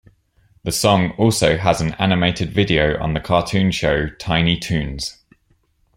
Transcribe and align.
The 0.63 0.71
song 0.71 1.11
also 1.19 1.57
has 1.57 1.79
an 1.79 1.93
animated 1.99 2.49
video 2.51 2.97
on 2.99 3.13
the 3.13 3.19
cartoon 3.19 3.69
show 3.69 4.07
Tiny 4.09 4.57
Toons. 4.57 5.17